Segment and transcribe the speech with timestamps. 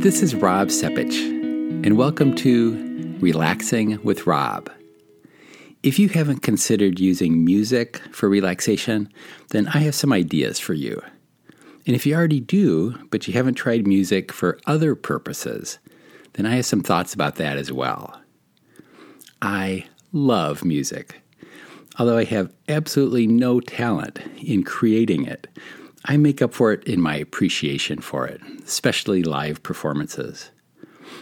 [0.00, 1.18] This is Rob Sepich,
[1.84, 4.70] and welcome to Relaxing with Rob.
[5.82, 9.12] If you haven't considered using music for relaxation,
[9.50, 11.02] then I have some ideas for you.
[11.84, 15.80] And if you already do, but you haven't tried music for other purposes,
[16.34, 18.20] then I have some thoughts about that as well.
[19.42, 21.20] I love music.
[21.98, 25.48] Although I have absolutely no talent in creating it,
[26.10, 30.50] I make up for it in my appreciation for it, especially live performances.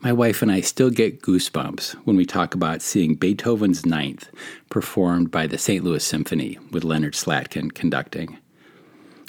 [0.00, 4.30] My wife and I still get goosebumps when we talk about seeing Beethoven's Ninth
[4.70, 5.82] performed by the St.
[5.82, 8.38] Louis Symphony with Leonard Slatkin conducting,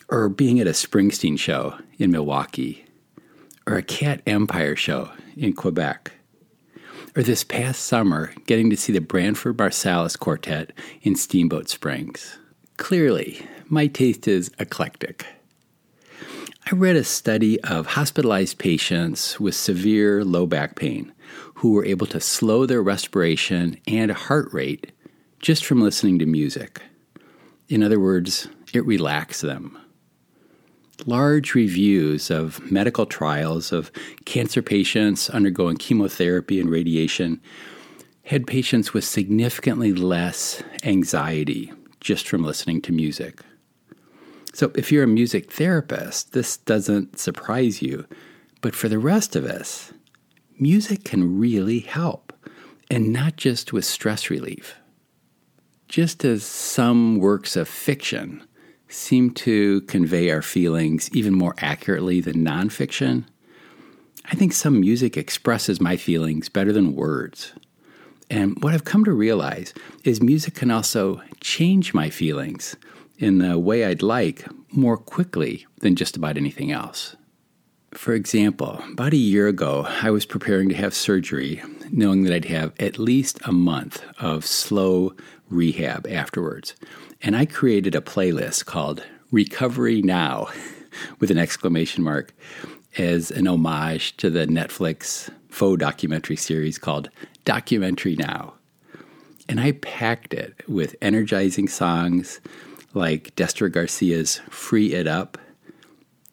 [0.07, 2.85] or being at a Springsteen show in Milwaukee,
[3.65, 6.11] or a Cat Empire show in Quebec,
[7.15, 12.37] or this past summer getting to see the Branford Marsalis Quartet in Steamboat Springs.
[12.77, 15.25] Clearly, my taste is eclectic.
[16.71, 21.11] I read a study of hospitalized patients with severe low back pain
[21.55, 24.91] who were able to slow their respiration and heart rate
[25.39, 26.83] just from listening to music.
[27.69, 29.79] In other words, it relaxed them.
[31.07, 33.91] Large reviews of medical trials of
[34.25, 37.41] cancer patients undergoing chemotherapy and radiation
[38.25, 43.41] had patients with significantly less anxiety just from listening to music.
[44.59, 48.05] So, if you're a music therapist, this doesn't surprise you.
[48.59, 49.93] But for the rest of us,
[50.59, 52.33] music can really help,
[52.91, 54.75] and not just with stress relief.
[55.87, 58.43] Just as some works of fiction
[58.89, 63.23] seem to convey our feelings even more accurately than nonfiction,
[64.25, 67.53] I think some music expresses my feelings better than words.
[68.29, 69.73] And what I've come to realize
[70.03, 72.75] is music can also change my feelings
[73.19, 77.15] in the way I'd like more quickly than just about anything else.
[77.91, 81.61] For example, about a year ago, I was preparing to have surgery,
[81.91, 85.13] knowing that I'd have at least a month of slow
[85.49, 86.75] rehab afterwards.
[87.21, 90.49] And I created a playlist called Recovery Now
[91.19, 92.33] with an exclamation mark
[92.97, 97.09] as an homage to the Netflix faux documentary series called
[97.43, 98.53] Documentary Now.
[99.47, 102.39] And I packed it with energizing songs
[102.93, 105.37] like Destro Garcia's Free It Up,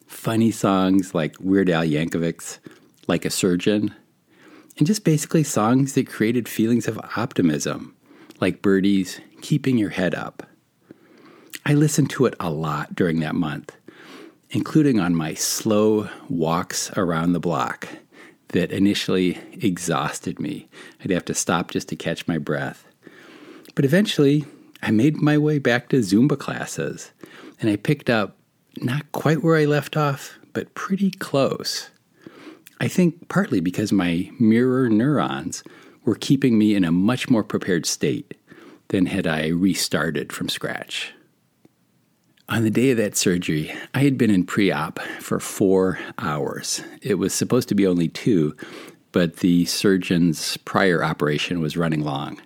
[0.07, 2.59] funny songs like Weird Al Yankovic's
[3.07, 3.93] Like a Surgeon,
[4.77, 7.95] and just basically songs that created feelings of optimism,
[8.39, 10.43] like Birdy's Keeping Your Head Up.
[11.65, 13.75] I listened to it a lot during that month,
[14.51, 17.87] including on my slow walks around the block
[18.49, 20.69] that initially exhausted me.
[21.03, 22.85] I'd have to stop just to catch my breath.
[23.75, 24.45] But eventually,
[24.81, 27.11] I made my way back to Zumba classes,
[27.59, 28.37] and I picked up
[28.79, 31.89] not quite where I left off, but pretty close.
[32.79, 35.63] I think partly because my mirror neurons
[36.05, 38.35] were keeping me in a much more prepared state
[38.89, 41.13] than had I restarted from scratch.
[42.49, 46.81] On the day of that surgery, I had been in pre op for four hours.
[47.01, 48.55] It was supposed to be only two,
[49.11, 52.39] but the surgeon's prior operation was running long.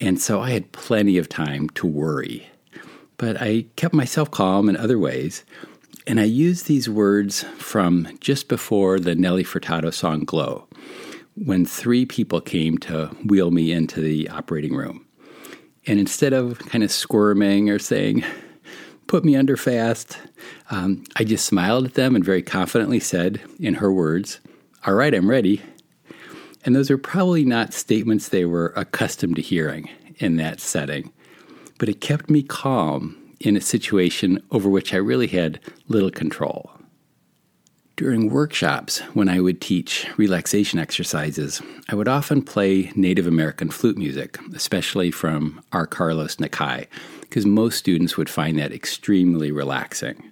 [0.00, 2.48] And so I had plenty of time to worry.
[3.16, 5.44] But I kept myself calm in other ways.
[6.06, 10.66] And I used these words from just before the Nelly Furtado song Glow,
[11.34, 15.06] when three people came to wheel me into the operating room.
[15.86, 18.24] And instead of kind of squirming or saying,
[19.10, 20.18] put me under fast.
[20.70, 24.38] Um, I just smiled at them and very confidently said, in her words,
[24.86, 25.60] All right, I'm ready.
[26.64, 29.88] And those are probably not statements they were accustomed to hearing
[30.18, 31.12] in that setting,
[31.78, 36.70] but it kept me calm in a situation over which I really had little control.
[37.96, 43.98] During workshops, when I would teach relaxation exercises, I would often play Native American flute
[43.98, 45.86] music, especially from R.
[45.86, 46.86] Carlos Nakai,
[47.20, 50.30] because most students would find that extremely relaxing.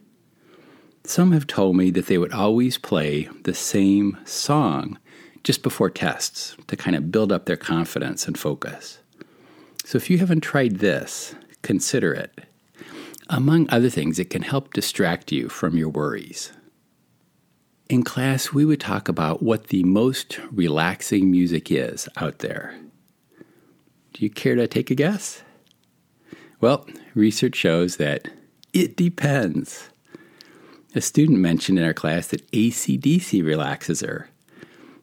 [1.04, 4.98] Some have told me that they would always play the same song
[5.44, 8.99] just before tests to kind of build up their confidence and focus.
[9.85, 12.38] So if you haven't tried this, consider it.
[13.31, 16.52] Among other things, it can help distract you from your worries.
[17.88, 22.79] In class, we would talk about what the most relaxing music is out there.
[24.12, 25.43] Do you care to take a guess?
[26.61, 28.29] Well, research shows that
[28.73, 29.88] it depends.
[30.94, 34.29] A student mentioned in our class that ACDC relaxes her.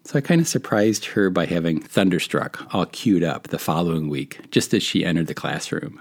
[0.06, 4.40] So I kind of surprised her by having Thunderstruck all queued up the following week,
[4.52, 6.00] just as she entered the classroom.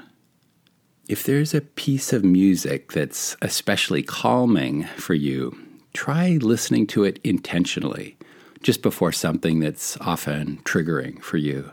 [1.09, 5.59] If there's a piece of music that's especially calming for you,
[5.95, 8.19] try listening to it intentionally
[8.63, 11.71] just before something that's often triggering for you.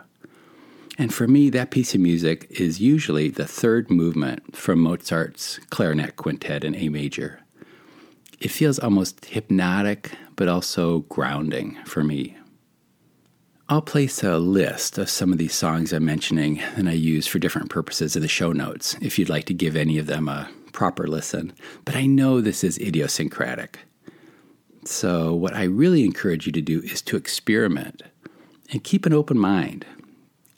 [0.98, 6.16] And for me, that piece of music is usually the third movement from Mozart's clarinet
[6.16, 7.42] quintet in A major.
[8.42, 12.36] It feels almost hypnotic, but also grounding for me.
[13.70, 17.38] I'll place a list of some of these songs I'm mentioning and I use for
[17.38, 20.50] different purposes in the show notes if you'd like to give any of them a
[20.74, 21.54] proper listen.
[21.86, 23.78] But I know this is idiosyncratic.
[24.86, 28.02] So, what I really encourage you to do is to experiment
[28.72, 29.86] and keep an open mind.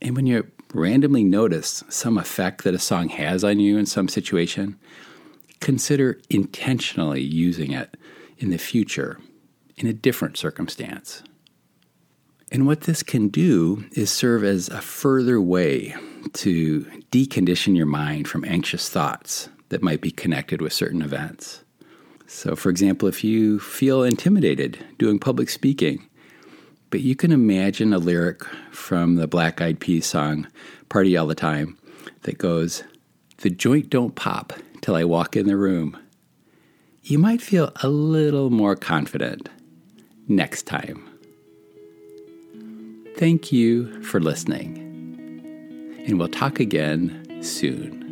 [0.01, 4.07] And when you randomly notice some effect that a song has on you in some
[4.07, 4.79] situation,
[5.63, 7.95] consider intentionally using it
[8.37, 9.17] in the future
[9.77, 11.23] in a different circumstance.
[12.51, 15.95] And what this can do is serve as a further way
[16.33, 16.81] to
[17.11, 21.63] decondition your mind from anxious thoughts that might be connected with certain events.
[22.27, 26.07] So, for example, if you feel intimidated doing public speaking,
[26.89, 30.45] but you can imagine a lyric from the Black Eyed Peas song
[30.89, 31.77] Party All the Time
[32.23, 32.83] that goes,
[33.37, 34.53] The joint don't pop
[34.83, 35.97] till I walk in the room.
[37.03, 39.49] You might feel a little more confident
[40.27, 41.09] next time.
[43.17, 44.77] Thank you for listening,
[46.05, 48.02] and we'll talk again soon.